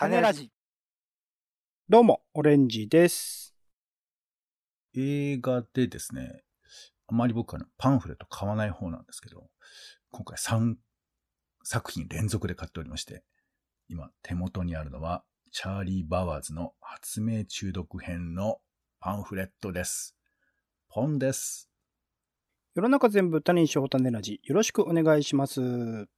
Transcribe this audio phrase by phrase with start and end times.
[0.00, 0.50] 種ラジ。
[1.90, 3.54] どうも、オレンジです。
[4.96, 6.40] 映画でですね、
[7.06, 9.50] あまり僕はパンフレット買わない方なんですけど、
[10.10, 10.76] 今回3
[11.64, 13.24] 作品連続で買っておりまして、
[13.88, 18.56] 今手元にあるのは、チャーリー・バワーズの発明中毒編の
[19.00, 20.16] パンフレットです。
[20.88, 21.68] ポンです。
[22.74, 24.40] 世の中全部種にしよう種ラジ。
[24.44, 25.60] よろしくお願いします。
[25.60, 26.08] よ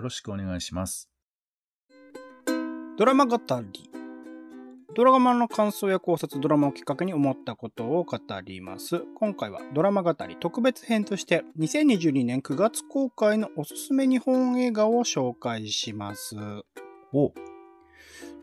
[0.00, 1.11] ろしくお願いします。
[2.98, 3.38] ドラマ語
[3.72, 3.90] り。
[4.94, 9.02] ドラマの感想や考察、ドラマをきっかけに思ったことを語ります。
[9.14, 16.36] 今回はドラマ語り特別編として2022年9月公開のおすすめ日本映画を紹介します。
[17.14, 17.32] お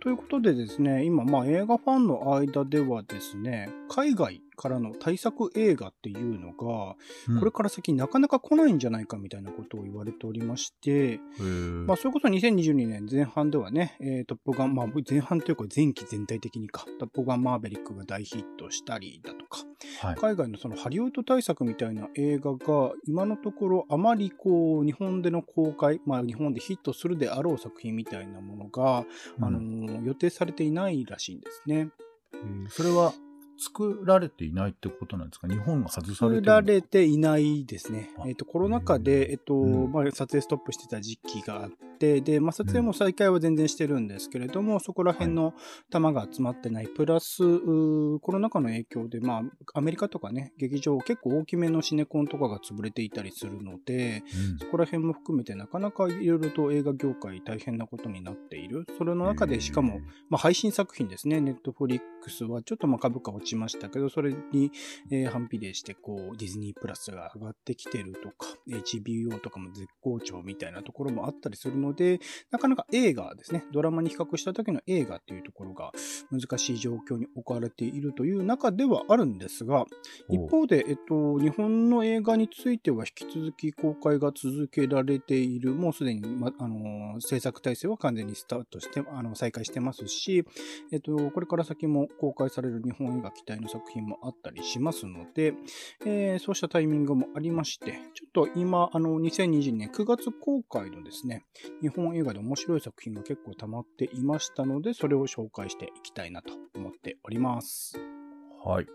[0.02, 6.95] ということでですね、今、まあ映画ファンの間ではですね、海外からの対策映画っていうのが、
[7.39, 11.20] これから先なかなか来ないんじゃないかみたいなことを言われておりまして、
[11.85, 19.59] まあ、それこそ2022年前半ではね、えートップガン、まあ、前半というか前期全体的にか、トップガンマーベリックが大ヒットしたりだとか、
[20.02, 20.16] はい。
[20.16, 29.06] 海外のそのハリウッド対策みたいな映画が今のところあまりこう日本での公開、まあ日本でヒットするであろう作品みたいなものが、
[29.38, 29.45] うん。
[29.45, 31.89] あのー予定されていないらしいんですね。
[32.33, 33.14] えーそれは
[33.61, 35.47] 作られていないってことなんですか？
[35.50, 38.09] 日本が外されてる作られていないですね。
[38.17, 38.23] あ。
[38.25, 39.91] えっ、と、コロナ禍で、えっ、と、うん。
[39.91, 45.53] まあ、撮影ストップしてた時期があって、で、まあ、撮影も再開は全然してるんですけれども、そこら辺の
[45.92, 47.59] 玉が集まってない、プラス、
[48.19, 49.41] コロナ禍の影響で、まあ、
[49.73, 54.59] アメリカとかね、劇場結構大きめのシネコンとかが潰れていたりするので、うん。
[54.59, 58.86] そこら辺も含めてなかなかいろいろと映画業界大変なことになっている。
[58.97, 61.41] それの中でしかも、まあ、配信作品ですね。
[61.41, 62.02] ネットフリッ
[62.45, 64.72] はちょっとまあ株価落ちましたけど、それに、
[65.11, 72.19] えー反比例して、こう、ディズニープラスが上がってきてるとか、HBO とかも絶好調みたいなところもあったりするので、
[72.52, 75.91] なかなか映画ですね、ドラマに比較した時の映画っていうところが
[76.31, 79.85] 難しい状況に置かれているという中ではあるんですが、
[80.29, 90.45] 一方で、えっと、日本の映画については引き続き公開が続けられている、もうすでに、ま、あの、制作体制は完全にスタートして、あの、再開してますし、
[90.91, 95.53] えっと、これから先も公開される日本映画期待の作品もあったりしますので、
[96.06, 101.46] えーそうしたタイミングもありまして、ちょっと今、あの、2022年9月公開のですね、
[101.81, 107.97] 日本映画で面白い作品が結構溜まっていましたので、それを紹介していきたいなと思っております。
[108.66, 108.88] はい。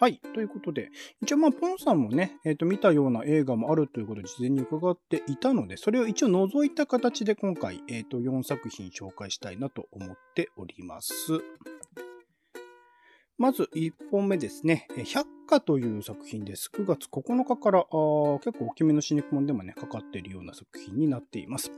[0.00, 0.18] はい。
[0.32, 0.88] ということで、
[1.20, 11.42] 一応まあ、ポンさんもね、えっ、と、見たような映画もあるということで、事前に伺っていたので、それを一応除いた形で今回、えっ、と、4作品紹介したいなと思っております。
[13.40, 14.86] まず1本目ですね。
[14.98, 16.70] 100カという作品です。
[16.72, 17.84] 9月9日から、
[18.38, 21.72] 結構大きめの新肉ンでもね、かかっているような作品になっています。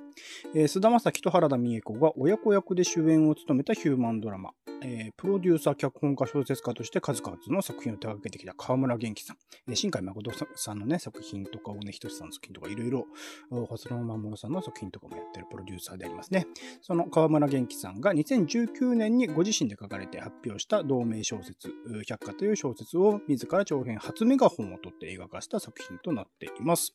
[0.55, 4.51] えー、菅田将暉と原田美恵子が親子役で主演を務めたヒューマンドラマ、
[4.83, 9.37] えー、プロデューサー、脚本家、小説家として数々の作品を手掛けてきた河村元気さん、
[9.69, 13.07] えー、新海誠さんのね、作品とか、尾根仁さんの作品とか、いろいろ、
[13.51, 16.47] 細野守さんの作品とかもやってるプロデューサーでありますね。
[16.81, 21.73] その河村元気さんが2019年にご自身で書かれて発表した同名小説、
[22.07, 26.95] 百科という小説を自ら長編初メガホンを取って映画化した作品となっています。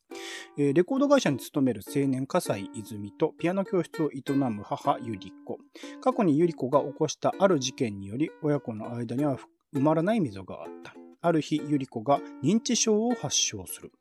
[0.58, 5.58] えーレコード会社に勤める青年笠井泉とピアノ教室を営む母ゆり子。
[6.02, 9.38] 過去にゆり子が起こしたある事件により親子の間には
[9.74, 10.94] 埋まらない溝があった。
[11.22, 13.92] ある日、ゆり子が認知症を発症する。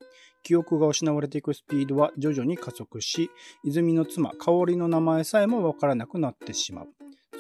[0.43, 3.31] 記憶が失われていくスピードは徐々に加速し、
[3.65, 6.89] 泉の妻、香織の名前さえもわからなくなってしまう。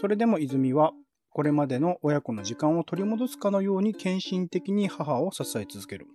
[0.00, 0.92] それでも泉は、
[1.36, 6.06] これまでの親子の時間を取り戻すかのように献身的に母を支え続ける。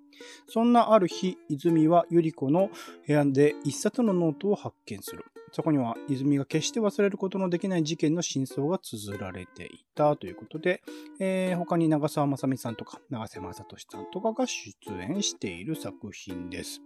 [0.48, 2.72] そんなある日、泉はゆり子の
[3.06, 5.26] 部屋で一冊のノートを発見する。
[5.52, 10.81] そこには泉が決して忘れることのできない事件の真相が綴られていたということで、
[11.20, 14.74] えー他に長澤まさみさんとか長瀬正俊さんとかが出
[15.08, 16.81] 演している作品です。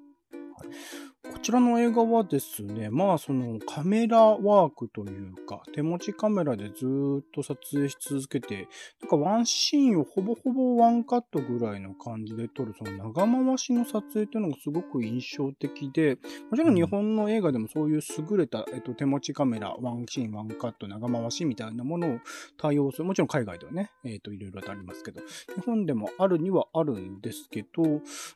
[1.32, 8.68] こちらの映画はですね、まあそのカメラワークというか、手持ちカメラでずーっと撮影し続けて、
[9.02, 16.18] なんかワンシーンをほぼほぼワンカットぐらいの感じで撮る、その長回しの撮影というのがすごく印象的で、
[16.50, 22.20] もちろん日本の映画でもそういう優れた、えっと、手持ちカメラ、ワンシーン、ワンカット、長回しみたいなものを
[22.58, 23.06] 対応する。
[23.06, 25.22] もちろん海外ではね、えっと、いろいろとありますけど、
[25.56, 27.84] 日本でもあるにはあるんですけど、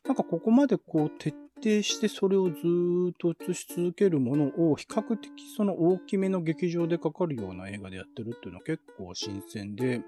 [0.05, 10.01] なんかここまでこう徹定してそれをずっと映し続けるものを比較的その大きめの劇場でかかるような映画でやってるっていうのは結構新鮮で、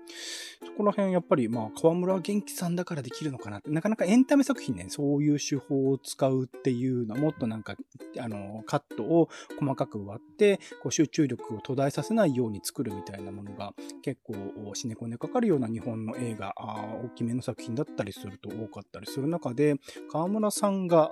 [0.66, 7.76] そこら辺やっぱりまあ河村元気さんだからできるのかなって、なかなかエンタメ作品ね、そういう手法を使うっていうのはもっとなんか、
[8.20, 14.36] あの、カットを細かく割って、こう集中力を途絶えさせないように作るみたいなものが結構
[14.74, 19.76] シネコンでかかるような日本の映画、大きめの作品だったりすると多かったりする中で、
[20.12, 21.12] 河村さんが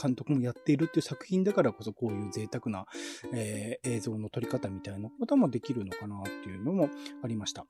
[0.00, 2.86] 監督もやっているっていう作品だからこそこういう贅沢な、
[3.32, 6.88] えー、映像の撮り方みたいなこともできるのかなっていうのも
[7.22, 7.66] ありました。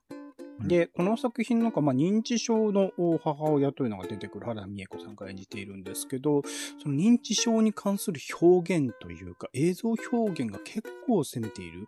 [0.60, 2.90] で、この作品なんか、まあ、認知症の
[3.22, 6.42] 母親というのが出てくる原田美恵子さんが演じているんですけど、
[6.82, 11.86] その認知症に関する表現というか、映像表現が結構攻めている。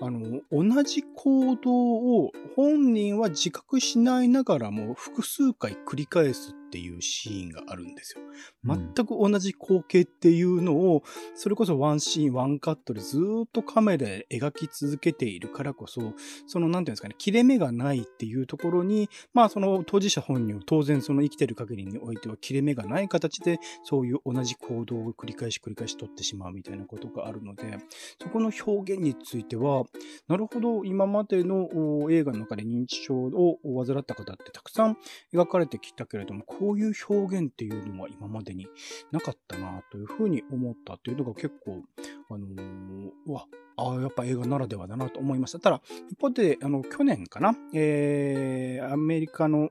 [0.00, 8.24] あの、同じ行動を本人は自覚しないながらも複数回繰り返すっていうシーンがあるんですよ。
[8.64, 11.02] 全く同じ光景っていうのを、
[11.34, 16.14] それこそワンシーン、ワンカットでずっとカメラで描き続けているからこそ、
[16.46, 27.78] その、なんていうんですかね、切れ目がないっていうところに、まあ、その当事者本人を当然その生きてる限りにおいては切れ目がない形で、そういう同じ行動を繰り返し繰り返し取ってしまうみたいなことがあるので、
[28.22, 29.84] そこの表現については、
[30.26, 31.68] なるほど、今までの
[32.10, 34.96] 映画の中で認知症を患った方ってたくさん
[35.34, 38.68] 描かれてきたけれども、ここういう表現っていうのは今までに
[39.10, 41.82] なかったなというふうに思ったっていうのが結構、
[42.30, 45.58] あのー、うわ、ああ、やっぱ映画ならではだなと思いました。
[45.58, 49.70] ただ、一方で、あの、去年かな、えー、アメリカの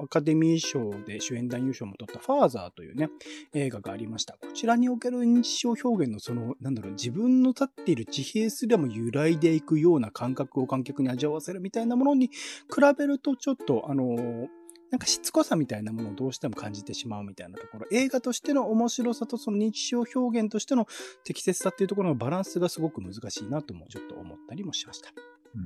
[0.00, 3.08] アカデミー賞で主演男優賞も取ったファーザーというね、
[3.52, 4.34] 映画がありました。
[4.34, 12.32] こちらにおける認知症表現のその、なんだろう、自分の立っている地平すらも揺らいでいくような感覚を観客に味わわせるみたいなものに比
[12.96, 14.59] べると、ちょっと、あのー、
[14.90, 20.86] なんかしつこさみたいなものをどうしても感じてしまうみたいなところ、映画としての面白さとその日常表現としての
[21.24, 25.10] 適切さっていうところのバランスがすごく難しいなともちょっと思ったりもしました。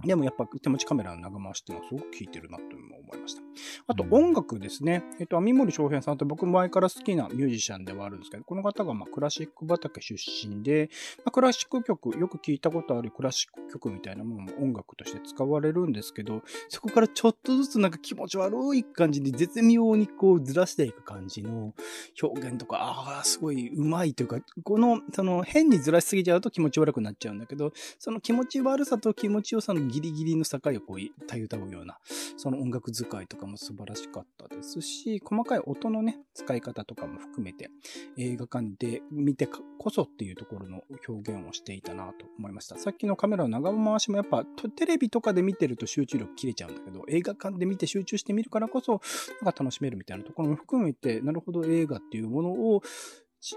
[0.04, 3.42] でもやっぱ手持ちカメラの長回しっていうのはすごく効いてるなと思いました。
[3.86, 5.04] あと音楽ですね。
[5.20, 21.74] えっと、網森翔平さんって僕前から好きなミュージシャンではあるんですけど、この方がまあクラシック畑出身で、まあ、クラシック曲、よく聞いたことあるクラシック曲みたいなものも音楽として使われるんですけど、そこからちょっとずつなんか気持ち悪い感じに絶妙にこうずらしていく感じの
[22.22, 31.98] 表現とか、ああ、すごい上手いというか、この、その変にずらしすぎちゃうと気持ち悪くなっちゃうんだけど、その気持ち悪さと気持ちよさのギリギリの境をこう、たゆたうような、
[32.36, 37.70] その音楽使いとかも素晴らしかったですし、細かい音のね、使い方とかも含めて、
[38.16, 42.76] 映画館で見てこそっていうところの表現をしていたなと思いました。
[42.76, 44.44] さっきのカメラの長回しもやっぱ、
[44.76, 49.00] テレビとかで見てると集中力切れちゃうんだけど、映画館で見て集中してみるからこそ、
[49.42, 52.82] なんか楽しめるみたいなところも含めて、なるほど映画っていうものを、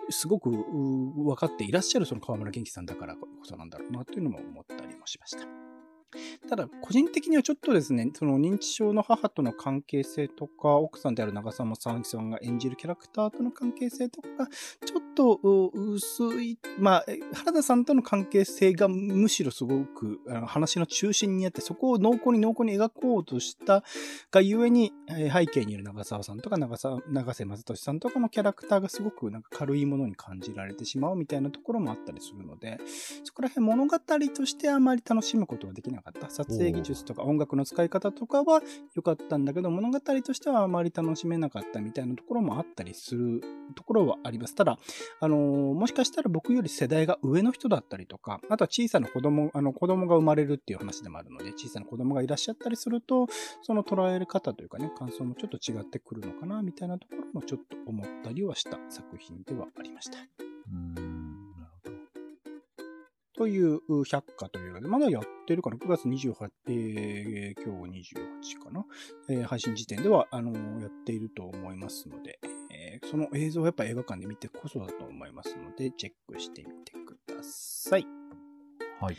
[0.10, 5.67] すごく分かっていらっしゃるその河村元気さんだからこそなんだろうなというのも思ったりもしました。
[6.50, 14.30] ただ、個人的にはちょっとですね、その認知症の母との関係性とか、奥さんである長澤さみさんが演じるキャラクターとの関係性とか、
[14.86, 15.40] ちょっと
[15.74, 23.84] 薄い、まあ、原田さんとの関係性がむしろすごく話の中心にあって、そこを濃厚に濃厚に描こうとした
[24.30, 32.78] がゆえに、背景にいる長澤さんとか長澤長瀬正俊さんとかのキャラクターがすごくなんか軽いものに感じられてしまうみたいなところもあったりするので、
[33.24, 36.30] そこら辺物語としてあまり楽しむことができなかった。
[36.30, 38.62] 撮影技術とか音楽の使い方とかは
[38.94, 43.42] 良かったんだけど、物語としてはあまり楽しめなかったみたいなところもあったりする
[43.76, 44.56] ところはあります。
[44.56, 44.78] ただ、
[45.20, 53.28] あのー、もしかしたら僕より世代が上の人だったりとか、あとは小さな子供、あの子供が生まれるっていう話でもあるので、小さな子供がいらっしゃったりすると、
[53.62, 60.18] その捉える方というかね、感想もちょっと違ってくるのかな、みたいなところもちょっと思ったりはした作品ではありました。
[63.38, 68.84] という百科というので、まだやってるかな ?9 月28、えー、今日28かな、
[69.30, 72.40] えー、配信時点では、あのー、やっていると思いますので、
[73.10, 78.06] その映像はやっぱ映画館で見てこそだと思いますので、チェックしてみてください。
[79.00, 79.18] はい。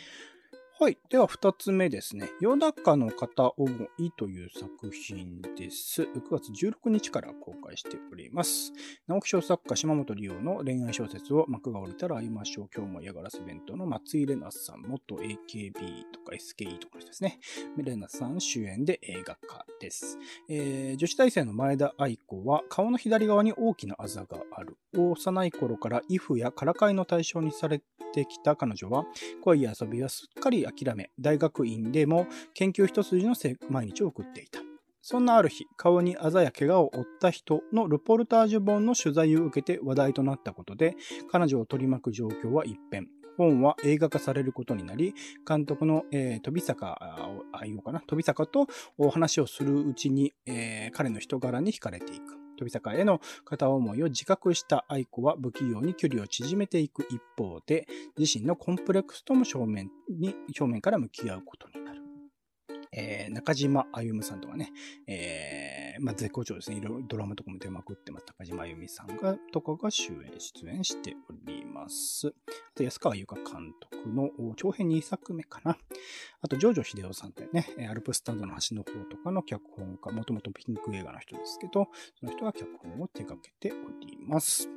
[0.80, 0.98] はい。
[1.10, 2.30] では、二つ目ですね。
[2.40, 3.68] 夜中の片思
[3.98, 6.02] いという作品です。
[6.02, 8.72] 9月16日から公開しております。
[9.08, 12.68] 直木賞作家島本理央の恋愛小説を幕が降りたら会いましょう。
[12.72, 15.72] 今日も嫌がらせ弁当の松井玲奈さん、元 AKB
[16.12, 17.40] とか SKE とかですね。
[17.76, 20.16] 玲奈さん主演で映画化です。
[20.48, 24.76] えー、女子大生の前田愛子は顔の左側に大きなあざがある。
[24.96, 27.82] 幼い頃からイフやからかいの対象にされ
[28.12, 29.06] てきた彼女は、
[29.42, 33.34] 恋や遊びはすっかり諦め、大学院でも研究一筋の
[33.68, 34.60] 毎日を送っていた。
[35.00, 40.96] そんなある日、顔にあざや怪我を負った人のルポルタージュ本の取材を受けて話題となったことで、
[41.30, 43.08] 彼女を取り巻く状況は一変。
[43.38, 45.14] 本は映画化されることになり、
[45.46, 46.98] 監督の、えー、飛坂、
[47.52, 48.66] あ、言おうかな、飛坂と
[48.98, 52.47] お話をするうちに、えー、彼の人柄に惹かれていく。
[52.64, 57.86] 飛坂への片思いを自覚した愛子は不器用に距離を縮めていく一方で、
[58.18, 61.87] 自身のコンプレックスとも正面に、正面から向き合うことに。
[62.98, 64.72] えー、中島あゆむさんとかね、
[65.06, 66.78] えー、まあ、絶好調ですね。
[66.78, 68.26] いろいろドラマとかも出まくってます。
[68.26, 72.26] 中島あゆみさんが、とかが主演、出演しております。
[72.26, 72.32] あ
[72.74, 75.78] と、安川優香監督の長編2作目かな。
[76.40, 81.86] あと、ジョジョ秀夫さんってね、アルプスタンドの端の方とかの脚本家、もともとピンク映画の人ですけど、
[82.18, 84.68] その人が脚本を手掛けております。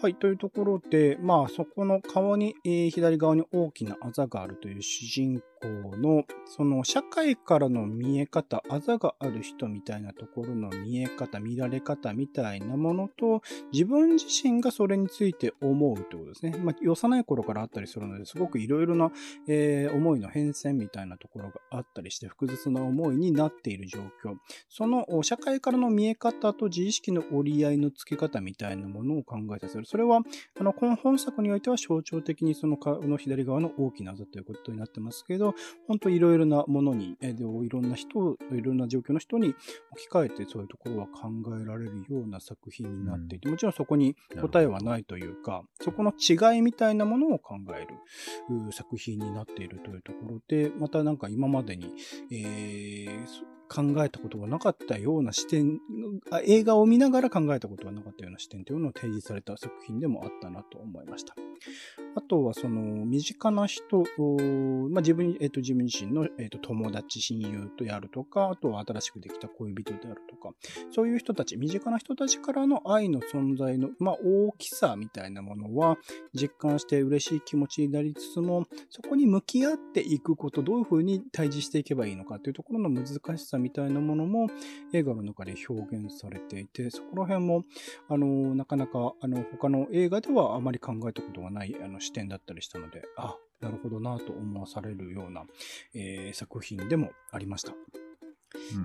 [0.00, 16.56] はい、というところで、まあ、そこの顔に、えー、左側に大きなあざがあるという主人公の、その社会からの見え方、あざがある人みたいなところの見え方、見られ方みたいなものと、自分自身がそれについて思うということですね。
[16.58, 19.10] まあ、幼い頃からあったりするので、すごくいろいろな、
[19.48, 24.36] えー、思いの変遷みたいなところがあったりして、複雑な思いになっている状況。
[24.68, 29.87] その社会からの見え方と自意識の折り合いのつけ方みたいなものを考えさせる。
[29.88, 30.20] それは、
[30.60, 35.54] あの、この本作においては象徴的にその顔の左側の大きなあざということになってますけど、
[35.86, 39.54] 本当いろいろなものに、えでいろんな人、いろんな状況の人に
[39.92, 51.94] 置き換えてそういうところは考えられるような作品になっていて、うん、もちろんそこに答えはないというか、そこの違いみたいなものを考える作品になっているというところで、またなんか今までに、
[52.30, 55.80] えー考えたことがなかったような視点、
[56.44, 61.34] 映画を見ながら考えたことがなかったような視点というのを提示された作品でもあったなと思いました。
[62.14, 63.98] あとは、その、身近な人、
[64.90, 70.52] まあ、自分、えっ、ー、と、自分自身の、えっ、ー、と、友達、親友とやるとか、あとは新しくできた恋人であるとか、
[70.90, 75.98] そういう人たち、身近な人たちからの愛の存在の、まあ、大きさみたいなものは、
[76.34, 83.06] 実感して嬉しい気持ちになりつつも、そこに向き合っていくこと、どういうふうに対峙していけばいいのかというところの難
[83.36, 84.48] しさみたいなものも、
[84.92, 87.64] 映画の中で表現されていて、そこら辺も、
[88.08, 95.44] あの、なかなか、あの、他の映画ではあまり考えたことがない、あの、視点だったりしたので、あ、なるほどなと思わされるような、
[95.94, 97.72] えー、作品でもありました。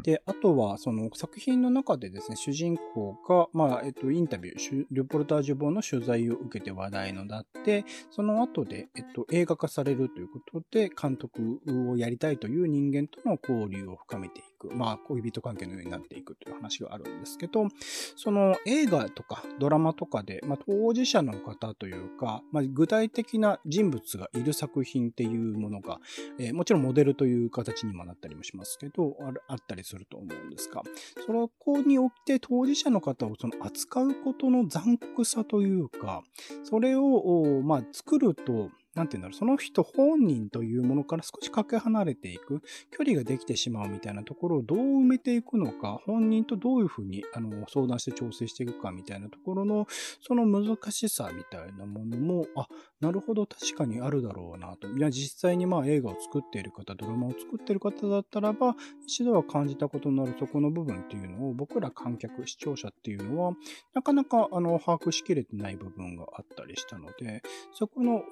[0.04, 11.62] で、あとは、その作品の中でですね、主人公が、まあ、えっと、インタビュー、ルポルタージュ本の取材を受けて話題のだって、その後で、えっと、映画化されるということで、監督
[11.92, 17.68] をやりたいという人間との交流を深めていく、まあ、恋人関係のようになっていくという話があるんですけど、
[18.16, 26.00] その映画とかドラマとかで、まあ、当事者の方というか、まあ、具体的な人物がいる作品っていうものが、
[26.40, 29.18] えー、もちろんモデルという形にもなったりもしますけど、
[29.48, 30.82] あったりすると思うんですが、
[31.26, 36.24] そこにおいて当事者の方をその扱うことの残酷さというか、
[36.64, 49.88] それを、まあ、作ると、なんて言うんだろう、その人本人というものから少しかけ離れていく、距離ができてしまうみたいなところをどう埋めていくのか、本人とどういうふうにあの相談して調整していくかみたいなところの、
[50.22, 52.68] その難しさみたいなものも、あ、
[53.00, 54.88] なるほど、確かにあるだろうなと。
[54.88, 58.76] いや、実際にまあ映画を作っている方、ドラマを作っている方だったらば、
[59.08, 63.54] 一度は感じたことのあるそこの部分っていうのを、僕ら観客、視聴者っていうのは、
[63.94, 67.42] なかなかあの把握しきれてない部分があったりしたので、
[67.74, 68.24] そこの、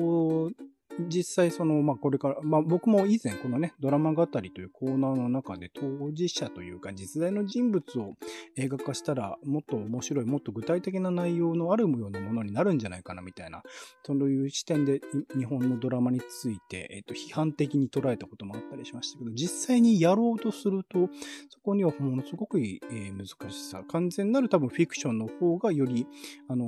[0.00, 8.14] こう実際その、まあ、これから、まあ、僕も以前このね、ドラマ語りというコーナーの中で当事者というか実在の人物を
[8.56, 13.62] 映画化したらもっと面白い、もっと具体的な内容のあるようなものになるんじゃないかなみたいな、
[14.04, 15.00] そういう視点で
[15.36, 21.08] 日本のドラマについて、えっ、と、批判的に捉えたこともあったりしましたけど、実際にやろうとすると、
[21.50, 22.78] そこにはものすごく、え、
[23.10, 26.06] 難しさ、完全なる多分フィクションの方がより、
[26.48, 26.66] あの、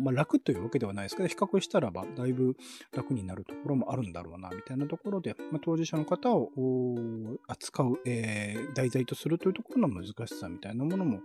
[0.00, 2.56] まあ、楽というわけではないですけど、比較したらばだいぶ
[2.92, 6.48] 楽になるところもあるんだろうな、みたいなところで、まあ、当事者の方を
[7.46, 11.20] 扱う、えー、題材とするというところの難しさみたいなものも、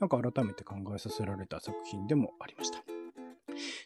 [0.00, 2.82] なんか改めて考えさせられた作品でもありました。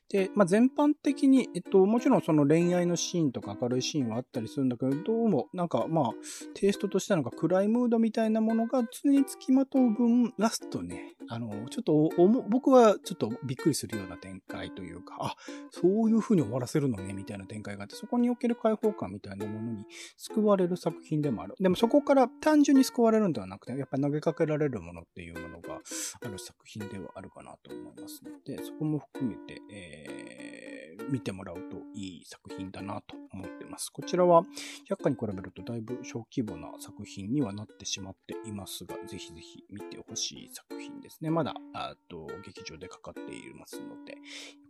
[0.09, 6.11] で、まあ、全般的に、えっと、もちろんその恋愛のシーンとか明るいシーンはあったりするんだけど、どうも、なんかまあ、
[6.54, 12.11] テイストとしてなんか暗いムードみたいなものが常につきまとう分、ラストね、あの、ちょっと
[12.49, 15.37] 僕はちょっとびっくりするような展開というか、あ、
[15.71, 19.85] そういう風に終わらせるのね、みたいな展開があって、そこにおける解放感みたいなものに
[20.16, 21.54] 救われる作品でもある。
[21.61, 25.81] でもそこから単純に救われるんではなくて、やっぱり投げかけられるものっていうものが
[26.25, 30.52] ある作品ではあるかなと思いますので、そこも含めて、えー
[30.92, 33.90] えー、見てもらうといい作品だなと思ってます。
[33.90, 34.44] こちらは
[34.88, 41.30] 百科に比べるとだいぶ小規模な作品にはなってしまっていますが、ぜひぜひ見てほしい作品ですね。
[41.30, 44.18] まだ、あと、劇場でかかっていますので、よ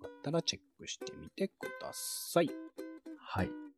[0.03, 2.51] かったらチェックしてみてください。
[3.19, 3.72] はい。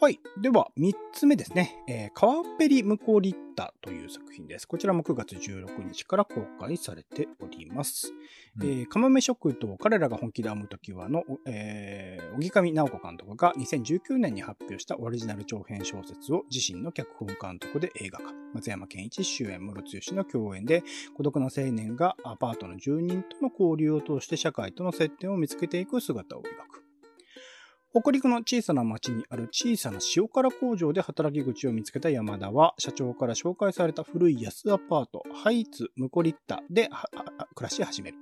[0.00, 0.20] はい。
[0.40, 1.82] では、3つ目ですね。
[1.88, 4.68] えー、川っぺり向こうリッタという作品です。
[4.68, 8.12] こちらも9月16日から公開されております。
[8.60, 18.32] うん、えー、かまめ食堂、彼らが本気で編むときはの、えー、荻上直子監督が2019年に発表したオリジナル長編小説を自身の脚本監督で映画化。
[18.54, 20.84] 松山健一主演、室剛の共演で、
[21.16, 26.87] 孤独な青年がアパートの住人との交流を通して社会との接点を見つけていく姿を描く。
[27.90, 36.90] 北陸の小さな町にある小さな塩辛工場で働き口を見つけた山田は、社長から紹介された古い安アパート、ハイツ・ムコリッタで
[37.54, 38.18] 暮らし始める。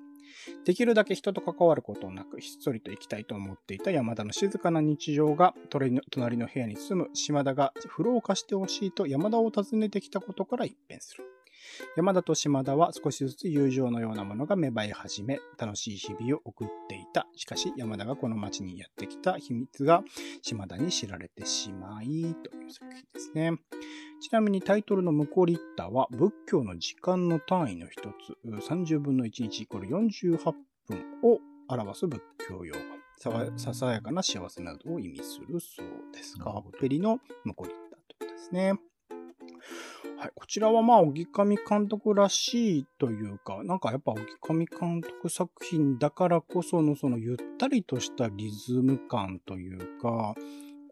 [0.65, 5.93] できるだけ人と関わることなく、ひっそりと生きたいと思っていた山田の静かな日常が、隣
[6.37, 11.25] の部屋に住む島田が風呂を貸してほしいと山田を訪ねてきたことから一変する。
[11.97, 17.27] 山田と島田は少しずつ友情のようなものが芽生え始め、楽しい日々を送っていた。
[17.37, 20.03] しかし、山田がこの町にやってきた秘密が
[20.43, 22.07] 島田に知られてしまい、
[22.43, 23.53] という作品ですね。
[24.21, 30.55] ちなみにタイトルのムコリッタは仏教の時間の単位の一つ、30分の1日イコール48分
[31.23, 32.81] を表す仏教用語。
[33.57, 36.37] ささやかな幸せなどを意味するそうです。
[36.37, 38.75] カーブペリのムコリッタということですね。
[40.19, 50.35] はい、こちらはまあ、荻上監督らしいというか、なんかやっぱ荻上監督作品だからこそのそのゆったりとしたリズム感というか、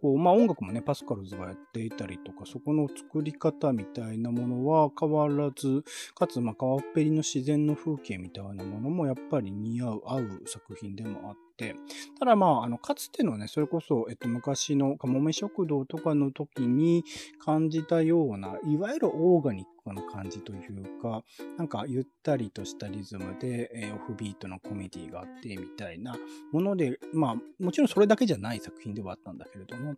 [0.04, 5.82] こう、まあ音楽もね、パスカルズがやっていたりとか、そこの作り方みたいなものは変わらず、
[6.14, 11.76] かつ、まあ川っぺりの自然の風景みたいなものもやっぱり似合う、合う作品でもあって、
[12.18, 17.04] ただまあ、あの、かつてのね、それこそ、えっと、昔のかもめ食堂とかの時に
[17.44, 21.22] 感じたような、いわゆるオーガニックこの感じというか、
[21.58, 26.16] なんかゆったりとしたリズムで、えー、オフビートのコメディがあってみたいな
[26.52, 29.94] もので、まあもちろんそれだけじゃない作品ではあったんだけれども、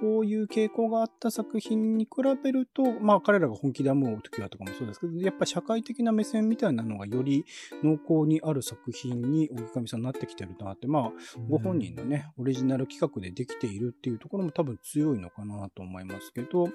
[0.00, 2.10] そういう傾向があった作品に比
[2.42, 7.44] べると、まあ彼らが本気で編む時はとかもそうですけど、やっぱ社会的な目線みたいなのがより
[7.82, 11.12] 濃厚にある作品に荻上さんになってきてるなって、まあ
[11.48, 16.72] ご本人のね、オリジナル企画でできているっていうところも多分強いのかなと思いますけど、そ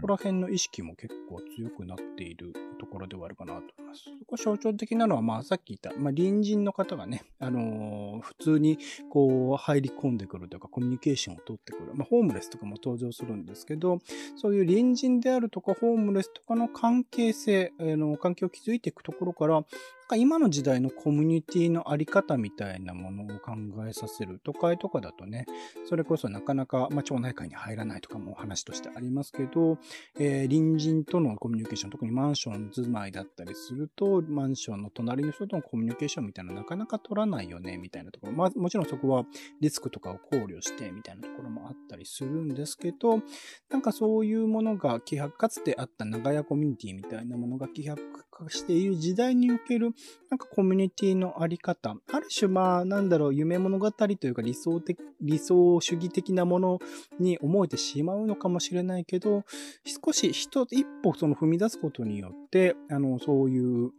[0.00, 4.04] こら辺の意識も結構強くななっているところではあるかなと思います。
[4.04, 8.78] そこ象徴的なのは、まあ、さっき言った、まあ、隣人の方がね、あのー、普通に
[9.10, 11.92] こう入り込んでくるというか、コミュニケーションを取ってくる。
[11.94, 13.98] まあ、ホームレスとかも登場するんですけど、
[14.36, 19.64] そういう隣人であるとか、ホームレスとかの関係性、えー、の関係を築いていくところから、
[20.12, 23.52] か今の時代のコミュニティのあり方みたいなものを考
[23.88, 24.40] えさせる。
[24.44, 25.46] 都会とかだとね、
[25.88, 29.78] それこそなかなか、まあ、町内会に入らないとかも話としてありますけど、
[30.18, 38.34] えー、隣人とのコミュニケーション、特にマンション住まいだったりすると、マンションの隣の人とのコミュニケーションみたいななかなか取らないよね、みたいなところ。
[38.34, 39.24] まあ、もちろんそこは
[39.60, 43.22] リスクとかを考慮して、みたいなところもあったりするんですけど、
[43.70, 47.96] なんかそういうものが希薄、かつてあった長屋コミュニティみたいなものが希薄
[48.30, 49.92] 化している時代における
[50.30, 56.78] なんかコミュニティのあり方、ある種まあ、なんだろう、夢物語というか理想的、理想主義的なもの
[57.18, 59.44] に思えてしまうのかもしれないけど、
[59.84, 63.92] 少し一一歩その踏み出すことによって、あの、そういう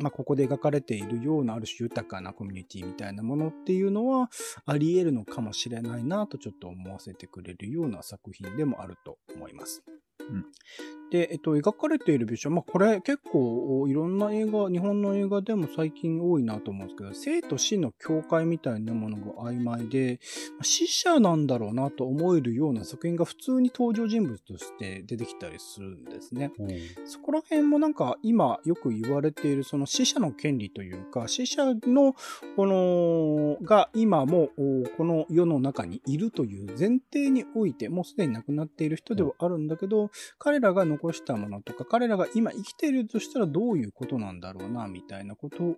[0.00, 4.30] まあ、ここで描かれているようなある種豊かなコミュニティみたいなものっていうのは
[4.66, 9.84] あり得るのかもしれないなとちょっと思わせてくれるような作品でもあると思います。
[10.28, 10.44] うん、
[11.10, 20.20] で、えっと、描かれている描写、まあ、これ結構いろんな映画、日本の映画でも最近多いなと思うんですけど、生と死の境界みたいなものが曖昧で、
[20.62, 26.52] 死者なんだろうなと思えるような作品が普通に登場人物として出てきたりするんですね。
[26.58, 26.68] うん、
[27.06, 32.14] そこら辺もなんか今よく言われているその死者の権利というか、死者の、
[32.54, 34.50] この、が今も
[34.96, 45.76] この世の中にいるという前提において、もうすでに亡くなっている人ではあるんだけど、彼らが残したものとか、彼らが今生きているとしたらどういうことなんだろうな、みたいなことを、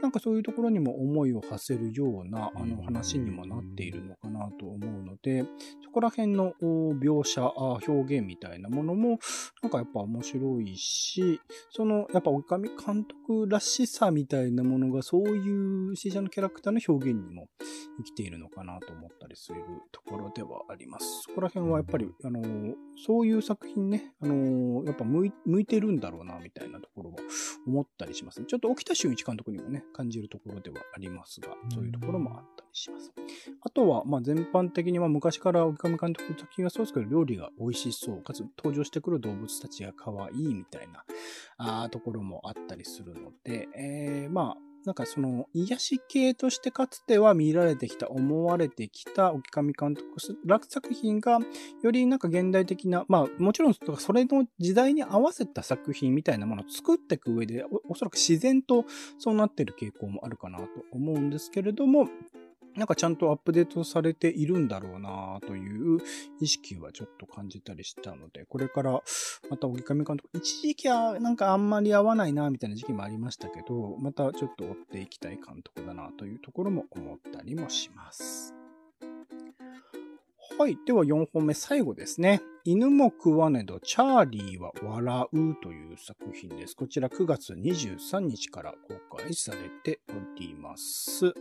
[0.00, 5.44] なんかそういうところにも思いを馳せるような、あの話にもなっているのかなと思うので、
[5.84, 9.18] そこら辺の描写、表現みたいなものも、
[9.62, 11.40] なんかやっぱ面白いし、
[11.70, 17.48] その、やっぱ、おかみ監督らしさみたいなものが、そういう死者のキャラクターの表現にも
[17.98, 21.22] 生きているのかなと思ったりするところではあります。
[21.22, 22.42] そこら辺はやっぱり、あの、
[23.04, 27.16] そういう作品ね、あの、やっぱ向い向いてるんだろうな、みたいなところを
[27.66, 28.46] 思ったりします、ね。
[28.46, 33.10] ちょっと沖田俊一監督にもね、感じるところではありますが、そういうところもあったりします。
[33.62, 41.04] あとは、まあ、全般的に、まあ、昔から沖上監督の作品はそうですけど、料理が美味しそう、かつ登場してくる動物たちが可愛いみたいな
[41.56, 50.20] あところもあったりするので、えー、まあ、なんかその癒し系としてかつては見られてきた、思われてきた沖上監督
[50.68, 51.38] 作品が、
[51.82, 58.84] よりなんか現代的な、まあもちろんそれの時代に合わせた作品みたいなものを作っていく上でお、おそらく自然と
[59.18, 62.08] そうなってる傾向もあるかなと思うんですけれども、
[62.78, 65.98] なんかちゃんとアップデートされているんだろうなという
[66.40, 69.02] 意識はちょっと感じたりしたので、これから
[69.50, 78.54] また荻上監督、一時期はなんかあんまり合わないなみたいな時期もありましたけど、またちょっと追っていきたい監督だなというところも思ったりもします。
[80.56, 80.78] はい。
[80.86, 82.40] では4本目、最後ですね。
[82.64, 86.76] 犬も食わねど、チャーリーは笑うという作品です。
[86.76, 91.34] こちら9月23日から公開されております。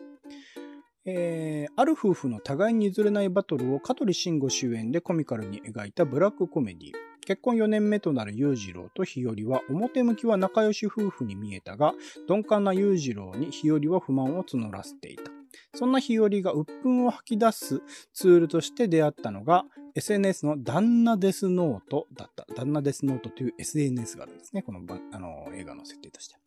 [1.10, 6.92] えー、ある夫婦の互いに譲れないバトルを香取慎吾主演でコミカルに描いたブラックコメディ。
[7.26, 11.94] 結婚4年目となる裕次郎と日和は表向きは仲良し夫婦に見えたが、
[12.28, 15.32] 鈍感な裕次郎に日和は不満を募らせていた。
[15.76, 17.82] そんな日和が鬱憤を吐き出す
[18.14, 19.66] ツールとして出会ったのが、
[19.96, 22.46] SNS の旦那デスノートだった。
[22.54, 24.62] 旦那デスノートという SNS があるんですね。
[24.62, 26.47] このあの映画の設定として。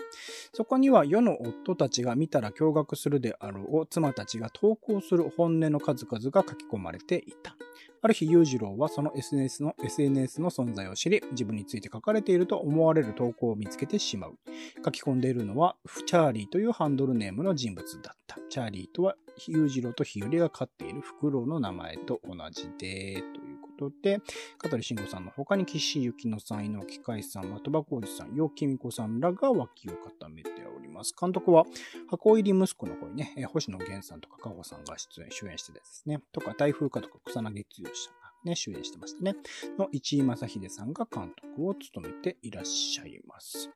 [0.53, 7.55] そこには世の夫たちが見たら驚愕するであろう妻たちが投稿する本音の数々が書き込まれていた。
[8.03, 14.38] ある日、裕次郎はその SNS の SNS の存在を知り、自分について書かれていると思われる投稿を見つけてしまう。
[14.83, 18.38] 書き込んでいるのは、フチャーリーというハンドルネームの人物だった。
[18.49, 23.49] チャーリーとは、裕次郎と日和が飼っているフクロウの名前と同じで、という
[23.81, 24.21] ことで、
[24.59, 31.14] 香取慎吾さんの他に岸由紀乃さん、井上海さん、的場浩二さん、陽木美子さんらが脇を固めております。
[31.19, 31.64] 監督は、
[32.09, 39.37] 箱入り息子の声ね、星野源さんとか加穂さんが出演、主演してですね、とか台風かとか草薙剛さんね、主演してましたね。
[39.79, 43.70] の市井正秀さんが監督を務めていらっしゃいます。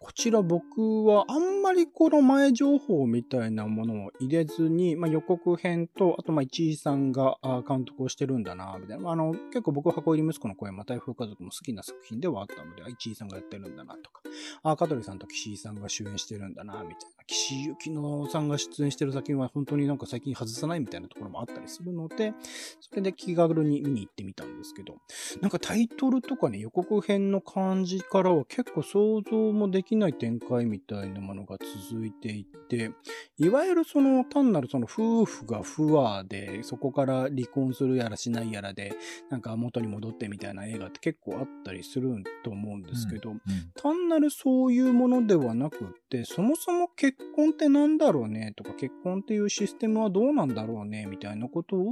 [0.00, 7.38] こちら僕はあんまりこの前情報みたいなものを入れずに、まあ、予告編と、あとまあ市井さんが
[7.68, 9.10] 監督をしてるんだな、みたいな。
[9.10, 14.22] あの、結構僕は箱入り息子の声、ま台風家族も好きな作品ではあったので、市井さんがやってるんだなとか、
[14.64, 17.21] あ、香取さんと岸井さんが主演してるんだな、みたいな。
[17.26, 22.34] 岸由紀乃さんが出演してる作品は本当になんか最近外さないみたいなところもあったりするので、
[22.80, 24.96] それで気軽に見に行ってみたんですけど、
[25.40, 31.58] なんかタイトルとかね、予告編の感じからは結構想像もできない展開みたいなものが
[31.90, 32.92] 続いていて、
[33.38, 38.94] いわゆるその単なるその夫婦が不和で、そこから離婚するやらしないやらで、
[39.30, 43.42] なんか元に戻ってみたいな映画って結構あったりすると思うんですけど、うんうん、
[43.74, 48.52] 単なるそういうものではなくって、そもそも結結婚って何だろうね？
[48.56, 51.06] とか、結婚っていうシステムはどうなんだろうね？
[51.06, 51.84] みたいなことを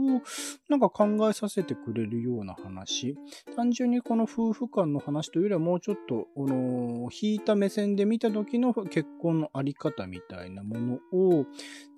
[0.68, 3.16] なんか考えさせてくれるような話。
[3.54, 11.46] 単純にこの夫婦間の話というよりはもうちょっと、あの引いた目線で見た時の結婚のあり方みたいなものを、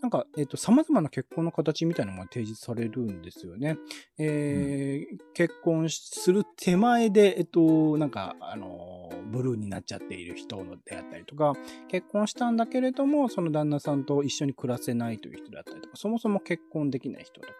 [0.02, 3.78] なんか、えっ、と、様々な結婚の形みたいなものが提示されるんですよね。
[4.18, 11.54] えー、うん、結婚する手前で、えっと、なんか、あの、ブルーになっちゃっている人のであったりとか、
[11.88, 17.52] 結婚したんだけれども、その旦那さんと一緒に暮らせないという人であったりとか、そもそも結婚できない人とか、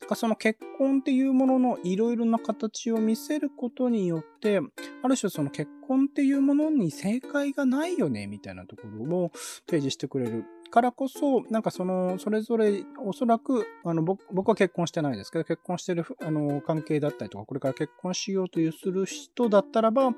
[0.00, 4.60] だからその結婚っていうもののいろいろな形を見せることによって、
[5.02, 9.30] ある種その結婚っていうものに正解がないよね、みたいなところを
[9.66, 20.10] 提示してくれるからこそ、なんかその、それぞれ、おそらく、あの、僕は結婚してないですけど、結婚してる、あの、関係だったりとか、これから結婚しようというする人だったらば、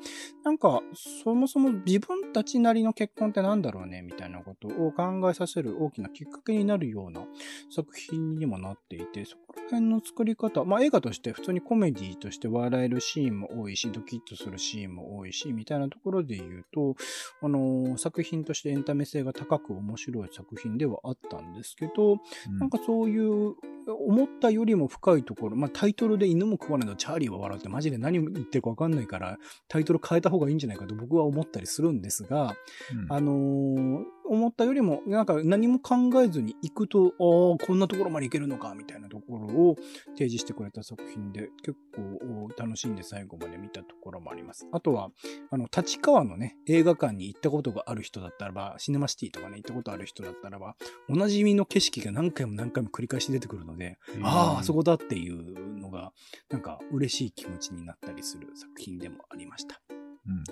[0.44, 0.80] なんか、
[1.22, 7.26] そもそも自分たちなりの結婚ってなんだろうね、みたいなことを考えさせる大きなきっかけになるような
[7.70, 16.96] 作品にもなっていて、そこら辺の作り方、まあ映画として普通にコメディとして笑えるシーンも多いし、ドキッとするシーンも多いし、みたいなところで言うと、
[17.42, 22.16] あの、作品としてエンタメ性が高く面白い作作品ではあったんですけど、う
[22.50, 23.54] ん、なんかそういう
[23.88, 32.56] 思ったよりも深いところ、まあタイトルで犬も食わないのチャーリーは笑うってマジで何言ってるかわかんないからタイトル変えた方がいいんじゃないかと僕は思ったりするんですが、
[32.92, 39.76] うん、あのー、思ったよりも、なんか何も考えずに行くと、ああ、こんなところまで行けるのか、みたいなところを
[40.14, 44.66] 提示してくれた作品で、結構楽しんで最後まで見たところもあります。
[44.72, 45.10] あとは、
[45.50, 50.76] あの、立川のね、映画館に行ったことがある人だったらば、シネマシティとかね、行ったことある人だったらば、
[51.08, 56.12] おなじみの景色が何回も何回も繰り返し出てくるので、ああ、あそこだっていうのが、
[56.50, 59.80] なんか嬉しい気持ちになったりする作品でもありました。
[60.26, 60.44] うん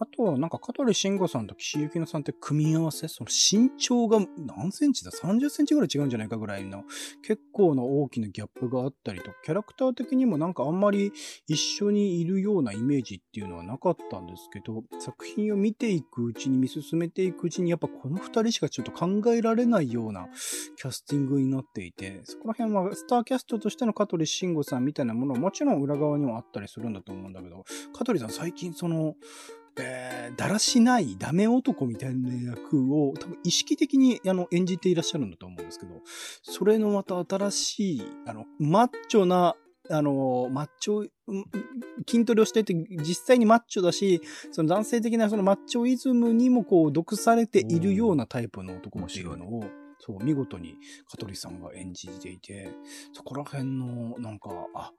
[0.00, 6.84] あとは、なんか、香取慎吾さんと岸由紀乃さんって組み合わせその身長が何センチだ ?30 センチぐらい違うんじゃないかぐらいの、
[7.22, 11.12] 結構な大きなギャップがあったりと、キャラクター的にもなんかあんまり
[11.46, 20.28] 一緒にいるようなイメージっていうのはなかったんですけど、作品を見ていくうちに、見進めていくうちに、やっぱこの二人しかちょっと考えられないような
[20.76, 29.14] キャスティングになっていて、そこら辺はスターキャストとしての香取慎吾さんみたいなものももちろん裏側にはあったりするんだと思うんだけど、香取さん最近その、
[29.78, 35.92] えー、だらしないダメ男みたいな役を多分意識的にあの演じていらっしゃるんだと思うんですけど、
[36.42, 39.54] それのまた新しい、あの、マッチョな、
[39.88, 41.08] あの、マッチョ、
[42.08, 49.64] 筋トレをしていて実際にマッチョだし、その男性的なそのマッチョイズムにもこう毒されているようなタイプの男っていうのを、
[49.98, 50.76] そう、見事に
[51.10, 52.70] 香取さんが演じていて、
[53.12, 54.92] そこら辺の、なんか、あ、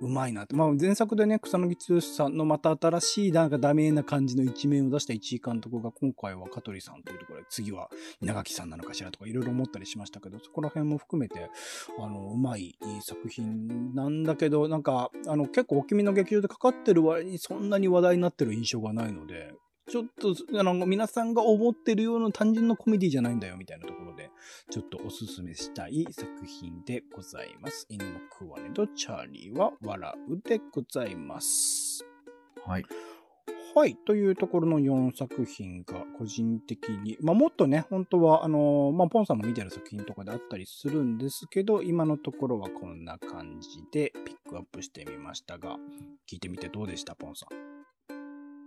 [0.00, 0.54] うまいなって。
[0.54, 7.88] まあ前作でね、草薙剛さんのまた新しいなんかダメな感じの一面を出した一位監督が今回は香取さんというところで、次は
[8.20, 11.50] 稲垣さんなのかしらとかいろいろ思ったりしましたけど、そこら辺も含めて、
[11.98, 19.54] あの、うまい作品なんだけど、なんか、あの、結構お気味の劇場でかかってる割にそんなに話題になってる印象がないので、
[19.88, 24.30] ちょっと、あの、皆さんが思ってるような単純なコメディじゃないんだよ、みたいなところで、
[24.70, 27.86] ちょっとおすすめしたい作品でございます。
[27.88, 32.04] 犬のクワネとチャーリーは笑うでございます。
[32.64, 32.84] はい。
[33.76, 33.94] はい。
[33.94, 45.76] というところの4作品が個人的に、まあ、もっとね、本当は、あのー、まあ、ポンさんも見てる作品とかであったりするんですけど、今のところはこんな感じでピックアップしてみましたが、
[46.26, 47.75] 聞いてみてどうでしたポンさん？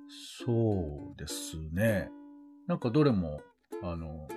[0.09, 2.09] そうですね。
[2.67, 3.41] なんかどれも、
[3.83, 4.27] あの、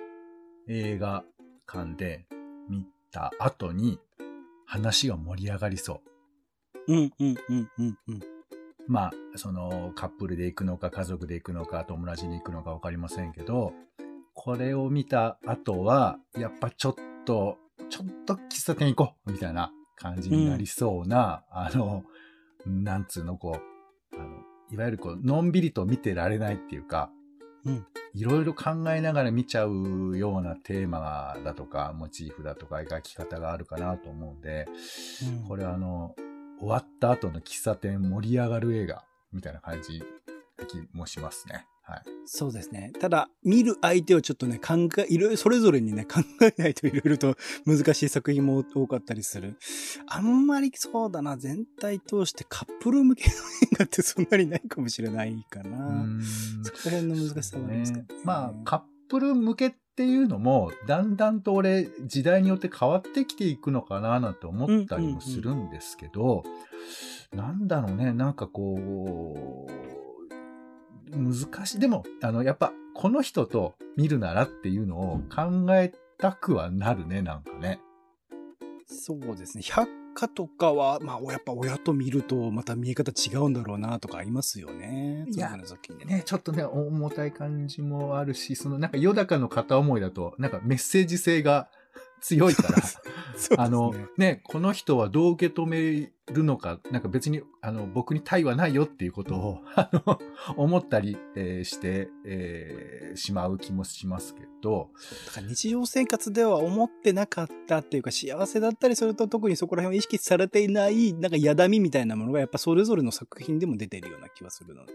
[0.68, 1.24] 映画
[1.66, 2.26] 館で
[2.68, 3.98] 見た後に
[4.66, 6.02] 話が盛り上がりそ
[6.87, 6.92] う。
[6.92, 8.20] うんうんうんうんうん。
[8.88, 13.72] まあ、そのカップルで行くのか家族で行くのか友達に行くのかわかりませんけど、
[14.35, 17.58] これを見た後は、やっぱちょっと、
[17.90, 22.04] ちょっと喫茶店行こうみたいな感じになりそうな、うん、あの、
[22.66, 23.71] なんつうの、こう、
[24.72, 27.11] いわゆるこう、のんびりと見てられないっていうか、
[27.64, 27.87] うん。
[28.14, 34.66] いろいろ考えながら見ちゃうようなテーマだとか、モチーフだとか描き方があるかなと思うんで、
[35.40, 36.14] うん、これあの、
[36.58, 40.02] 終わった後の喫茶店盛り上がる映画みたいな感じ
[40.58, 41.66] な気もしますね。
[41.92, 42.02] はい。
[42.24, 42.92] そうですね。
[42.98, 49.57] ただ、見る相手をちょっとね、考え、いろいろ、それぞれにね、考えないといろいろと難しい作品も多かったりする。
[50.07, 53.35] あんまりそうだな、全体通してカップル向けの
[53.72, 56.07] 映画ってそんなにないかもしれないかな。
[56.62, 58.07] そこら辺の難しさはありますかね。
[58.24, 66.44] まあ、カップル向けっていうのも、だんだんと俺、時代によって変わってきていくのかななんて思ったりもするんですけど、
[67.35, 70.01] なんだろうね、なんかこう、
[71.12, 71.81] 難しい。
[71.81, 77.81] でも、あの、やっぱ、この人と見るならっていうのを考えたくはなるね、なんかね。
[78.87, 79.62] そうですね。
[79.62, 85.27] 百科とかは、まあ、やっぱ親と見るとまた見え方違うんだろうなとかありますよね。
[85.29, 85.57] いや、
[86.07, 91.68] ね、ちょっとね、重たい感じもあるし、そのなんか、よだかの片思いだと、なんかメッセージ性が
[92.20, 92.83] 強いから、 ね、
[93.57, 100.18] あの、ね、この人はどう受け止めるのか、なんか別に、あの、僕に対はないよっていうことを、 あの、
[100.56, 104.90] 思ったり、えー、して、えー、しまう気もしますけど。
[105.26, 114.92] だから日常生活では思ってなかったっていうか、幸せだったりすると特にそこら辺を意識されていない、なんかやだみみたいなものがやっぱそれぞれの作品でも出てるような気はするので。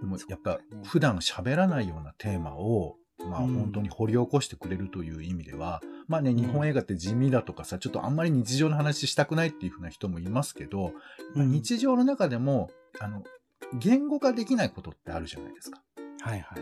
[0.00, 10.92] でもやっぱ普段喋らないようなテーマをまあ本当に掘り起こしてくれるという意味では、うん、まあね、日本映画って地味だとかさ、ちょっとあんまり日常の話したくないっていうふうな人もいますけど、
[11.34, 13.22] うん、日常の中でも、あの、
[13.78, 15.82] 言語化できないことってあるじゃないですか。
[16.20, 16.58] はいはい。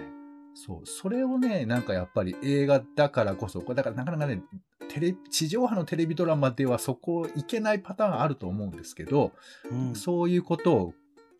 [0.55, 0.87] そう。
[0.87, 4.43] それをね、なんかやっぱり映画だからこそ、これだからなかなかね、
[4.89, 9.33] テレ地上波のテレビドラマではそこいけないパターンあると思うんですけど、
[9.71, 10.95] うん、そういうことを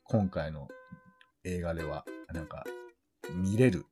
[0.05, 0.69] 今回の
[1.45, 2.65] 映画では、なんか
[3.35, 3.85] 見れる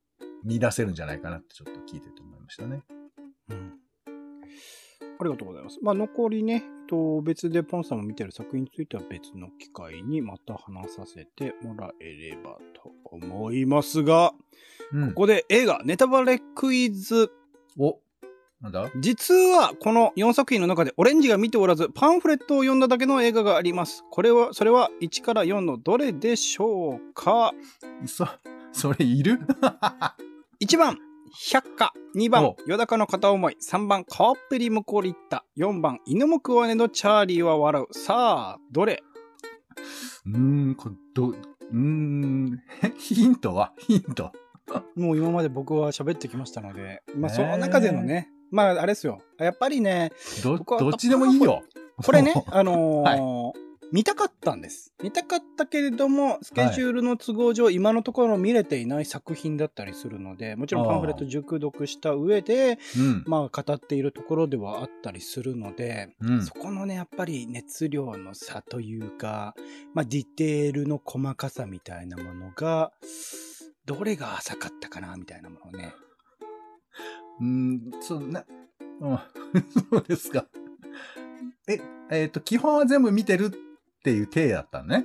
[0.44, 2.82] 見出せるんじゃないかなってちょっと聞いてて思いましたね。
[3.48, 3.74] うん。
[5.20, 5.78] ありがとうございます。
[5.82, 14.32] まあ、残りね、と別でポンさんも見てる作品については別の機会にまた話させてもらえればと思いますが、
[14.92, 17.30] うん、ここで映画ネタバレクイズ。
[17.78, 17.98] お
[18.60, 18.90] なんだ？
[18.98, 24.04] 実はこの4作品の中でオレンジが見ておらずパンフレットを読んだだけの映画があります。
[24.10, 27.52] これは、それは1から4のどれでしょうか？
[28.06, 28.26] そ、
[28.72, 29.38] それいる？
[30.62, 30.98] 1番、
[31.50, 31.90] 百花。
[32.14, 33.56] 2番、よだかの片思い。
[33.66, 35.44] 3番、川っぺり向こうに行った。
[35.56, 37.94] 4番、犬も食わねのチャーリーは笑う。
[37.94, 39.02] さあ、どれ？
[40.26, 41.36] うーん、これ、ど、う？
[41.72, 42.58] ーん、
[42.98, 43.72] ヒントは？
[43.78, 44.32] ヒント。
[44.96, 49.18] もう今まで僕は喋ってきましたので、まあその中でのね、まああれですよ。
[49.38, 50.12] やっぱりね、
[50.44, 51.62] ど、どっちでもいいよ。
[52.04, 54.92] これね、 あのー見たかったんです。
[55.02, 63.24] 見たかったけれども、スケジュールの都合上、今のところ見れていない作品だったりするので、もちろんパンフレット熟読した上で、うん。
[63.26, 69.54] まあ語っているところではあったりするので、うんそこのね、やっぱり熱量の差というか、
[69.94, 72.92] まあディテールの細かさみたいなものが、
[73.86, 75.94] どれが浅かったかな、みたいなものをね。
[77.40, 78.44] うん、そう、な、
[79.00, 79.18] うん、
[79.90, 80.46] そうですか。
[81.66, 83.50] え、えっ、と、基本は全部見てる
[84.00, 85.04] っていう体だったのね。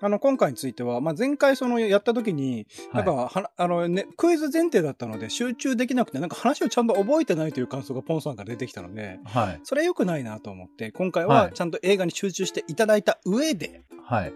[0.00, 9.28] あの、今回については、まあ、前回そのやった時に、なんか、ははあのね、クイズ前提だったので集中できなくて、なんか話をちゃんと覚えてないという感想がポンさんから出てきたので、い。
[9.28, 9.60] はい。
[9.64, 14.32] それ良くないなと思って、今回ははいちゃんと映画に集中していただいた上で、はい。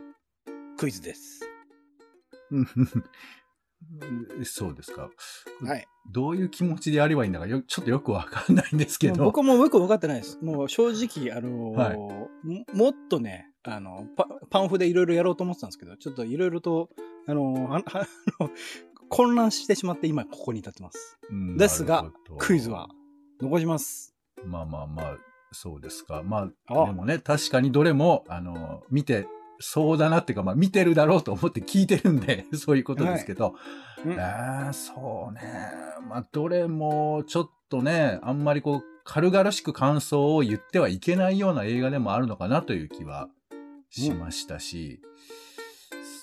[0.79, 1.47] クイズです。
[4.01, 5.11] うんそうですか。
[5.63, 5.87] はい。
[6.11, 9.25] どういう気持ちでやればいいんだかよ、ちょっとよくわかんないんですけど。
[9.25, 10.39] 僕もよく分かってないです。
[10.43, 12.29] もう正直、あのーはいも
[12.73, 16.91] もっとね、あの、パパンフでいろいろやろうと思ってたんですけど、ちょっといろいろと、
[17.27, 18.07] あのーあ あ
[18.41, 18.51] の
[19.09, 21.19] 混乱してしまって今ここに立ってます。
[21.31, 22.89] うんですがクイズは
[23.41, 24.15] 残します。
[24.45, 25.19] まあまあまあ、
[25.53, 26.23] そうですか。
[26.25, 29.27] まあ、あでもね、確かにどれも、あの、見て、
[29.61, 33.55] そうだなっていうか、まあ見てるだろうと思って聞いてるんで、 そういうことですけど、
[34.05, 34.13] うん。
[34.13, 35.41] えーそうね。
[36.09, 43.29] まあ、どれも、ちょっとね、あんまりこう、軽々しく感想を言ってはいけないような映画でもあるのかなという気は
[43.91, 45.01] しましたし、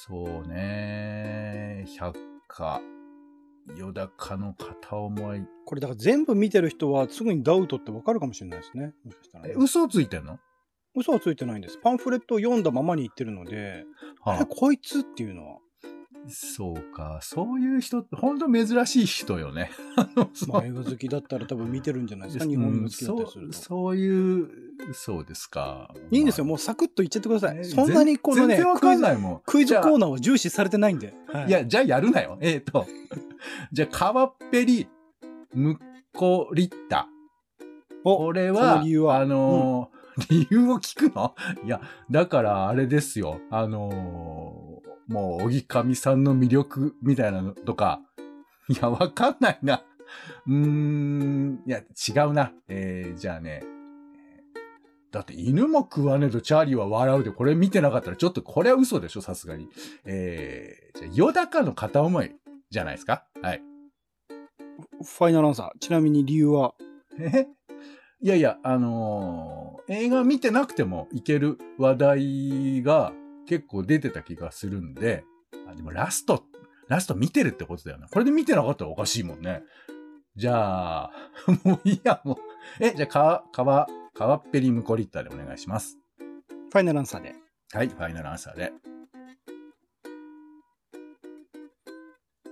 [0.07, 2.17] そうね、百
[2.47, 2.79] 科、
[3.75, 5.41] よだかの片思い。
[5.65, 8.93] これだから全部見てる人はすぐにダウトってわかるかもしれないですね。
[9.03, 10.39] もしかしたらね、え嘘をついてんの？
[10.95, 11.77] 嘘はついてないんです。
[11.77, 13.85] パンフレットを読んだままに言ってるので、
[14.21, 15.57] あはあれこいつっていうのは、
[16.27, 17.19] そうか。
[17.21, 19.69] そういう人って、本当珍しい人よね。
[20.47, 22.45] まあ映画好きだったら多分見てるんじゃないですか。
[22.45, 23.47] 日本映画好きだったりすると。
[23.47, 24.49] うんそういう、
[24.93, 25.93] そうですか。
[26.11, 26.45] いいんですよ。
[26.45, 27.55] まあもうサクッと言っちゃってください。
[27.55, 29.41] ねそんなにこのね全然わクイズかんないもん。
[29.45, 31.13] クイズコーナーは重視されてないんで。
[31.27, 32.37] はいや、じゃあやるなよ。
[32.41, 32.87] えっ、と、
[33.71, 34.87] じゃあ、カワッペリ、
[35.53, 35.77] ム
[36.13, 37.07] コリッタ。
[38.03, 39.94] おこれそは、はあのー
[40.29, 41.35] 理由を聞くの？
[41.65, 43.39] いや、だからあれですよ。
[43.51, 44.65] あのー
[45.07, 48.01] もう、小木神さんの魅力みたいなのとか、
[48.67, 49.83] いや、わかんないな。
[50.47, 52.51] うーん、いや、違うな。
[52.67, 53.61] えー、じゃあね。
[55.11, 59.69] だって犬も食わねえとチャーリーは笑うで、これ見てなかったらちょっとこれは嘘でしょ、さすがに。
[60.05, 62.35] えー、じゃあ、ヨダカの片思い
[62.71, 63.25] じゃないですか？
[63.43, 63.61] はい。
[65.03, 65.79] ファイナルアンサー。
[65.79, 66.73] ちなみに理由は、
[67.19, 67.47] え？
[68.21, 73.13] いやいや、あのー映画見てなくてもいける話題が
[73.47, 75.23] 結構出てた気がするんで、
[75.69, 76.43] あでもラスト、
[76.87, 78.07] ラスト見てるってことだよな。
[78.07, 79.61] これで見てなかったらおかしいもんね。
[80.35, 81.11] じゃあ、
[81.63, 82.37] もういいや、もう。
[82.79, 85.99] え、じゃあ、かわ、かわ、かわっぺりムコリッターでお願いします。
[86.17, 87.35] ファイナルアンサーで。
[87.71, 88.73] はい、ファイナルアンサーで。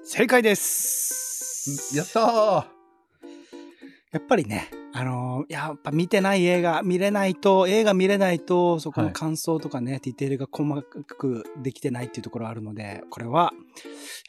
[0.04, 1.98] 正解です。
[1.98, 2.66] やったー
[4.12, 13.52] やっぱりね、あのーやっぱ見てない映画、見れないと、映画見れないと、そこのはい感想とかね、ディテールが細かくできてないっていうところあるので、これは、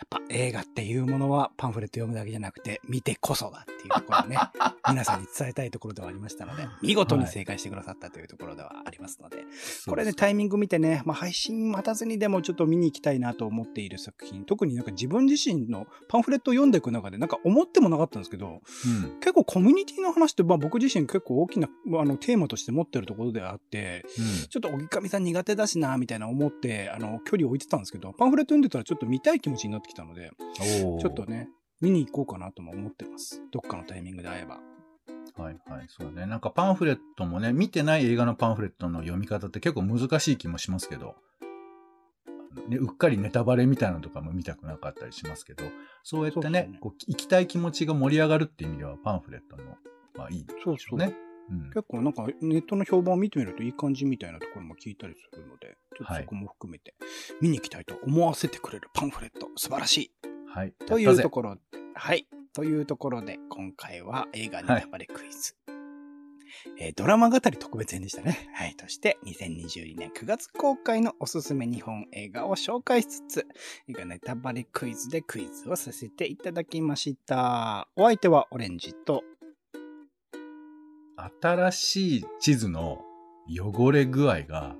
[0.00, 4.36] やっぱ映画っていうものはパンフレット読むだけじゃなくて、見てこそだっていうところをね、
[4.88, 9.44] 皆さんに伝えたいところではありましたので、 見事に正解してくださったというところではありますので、
[9.86, 19.20] これね、タイミング見てね、まあ、配信待たずにでもちょっと見に行きたいなと思っている作品、特になんか自分自身のパンフレットを読んでいく中で、なんか思ってもなかったんですけど、うん。
[19.20, 24.04] 結構コミュニティの話って、まあ、僕自身結構大きなまああのテーマとして持ってるところであって、
[24.48, 31.24] ちょっと荻上さん苦手だしな、みたいな思って、あの、距離を置いてたんですけど、パンフレット読んでたらちょっと見たい気持ちになってきたので、ちょっと。
[31.24, 31.48] ね、
[31.80, 33.42] 見に行こうかなとも思ってます。
[33.50, 34.60] どっかのタイミングで会えば。
[35.36, 36.26] はいはい、そうね。
[36.26, 41.16] なんかパンフレットもね、見てない映画のパンフレットの読み方って結構難しい気もしますけど、
[42.68, 45.64] ね、うっかりネタバレみたいなのとかも見たくなかったりしますけど、
[46.02, 49.76] そうやってね、ねこう行きたい気持ちが盛り上がるっていう意味ではパンフレットも、
[50.14, 50.98] まあいいですそうそう。
[50.98, 51.14] ね。
[51.50, 51.70] うん。
[51.70, 56.94] 結構なんかネットの評判を見てみるといい感じみたいなところも聞いたりするので、ちょっとそこも含めて
[57.40, 60.10] 見に行きたいと思わせてくれるパンフレット、素晴らしい。
[60.48, 60.72] はい。
[60.86, 61.60] というところで、
[61.94, 62.26] はい。
[62.52, 65.56] というところで、今回は映画ネタバレクイズ。
[66.78, 68.48] えードラマ語り特別編でしたね。
[68.54, 68.74] はい。
[68.76, 73.46] として、2022年9月公開のおすすめ日本映画を紹介しつつ、
[73.88, 77.88] 映画ネタバレクイズでクイズをさせていただきました。
[77.96, 79.22] お相手はオレンジと、
[81.40, 83.02] 新しい地図の
[83.48, 84.76] 汚れ具合が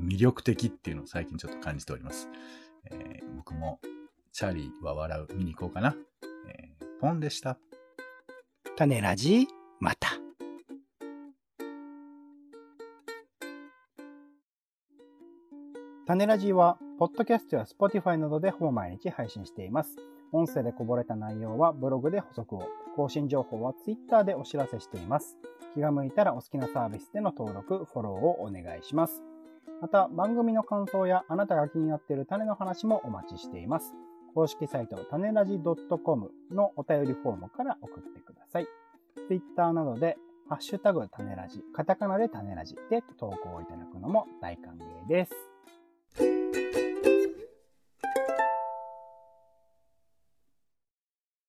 [0.00, 2.28] 魅力的っていうのを最近ちょっと感じております。
[2.90, 3.80] えー僕も、
[4.32, 5.96] チャーリーは笑う見に行こうかな。
[6.48, 7.58] えーポンでした。
[8.76, 9.46] 種ラジ、
[9.80, 10.08] また。
[16.06, 19.96] 種ラジは、ポッドキャストや Spotify などでほぼ毎日配信しています。
[20.32, 25.36] 音声でこぼれた内容はブログで補足を、更新情報は Twitter でお知らせしています。
[25.74, 29.22] 気が向いたらお好きなサービスでの登録、フォローをお願いします。
[29.80, 33.92] また、番組の感想やあなたが気になっている種の話もお待ちしています。
[34.34, 35.60] 公式サイト、種ラジ
[36.04, 38.66] .com のお便りフォームから送ってください。
[39.28, 40.16] Twitter などで、
[40.48, 45.53] ハッシュタグ種ラジ、カタカナで種ラジで投稿いただくのも大歓迎です。